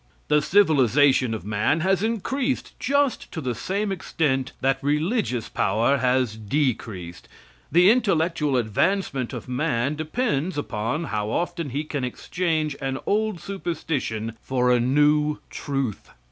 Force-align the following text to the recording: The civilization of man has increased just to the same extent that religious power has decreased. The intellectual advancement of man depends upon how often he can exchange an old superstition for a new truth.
The 0.29 0.41
civilization 0.41 1.35
of 1.35 1.45
man 1.45 1.81
has 1.81 2.01
increased 2.01 2.73
just 2.79 3.31
to 3.33 3.39
the 3.39 3.53
same 3.53 3.91
extent 3.91 4.51
that 4.59 4.81
religious 4.81 5.47
power 5.47 5.97
has 5.97 6.35
decreased. 6.37 7.27
The 7.71 7.91
intellectual 7.91 8.57
advancement 8.57 9.31
of 9.31 9.47
man 9.47 9.93
depends 9.93 10.57
upon 10.57 11.03
how 11.03 11.29
often 11.29 11.69
he 11.69 11.83
can 11.83 12.03
exchange 12.03 12.75
an 12.81 12.97
old 13.05 13.39
superstition 13.39 14.35
for 14.41 14.71
a 14.71 14.79
new 14.79 15.37
truth. 15.51 16.09